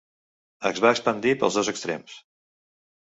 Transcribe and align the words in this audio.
Es 0.69 0.79
va 0.85 0.93
expandir 0.97 1.35
pels 1.43 1.59
dos 1.59 1.69
extrems. 1.75 2.17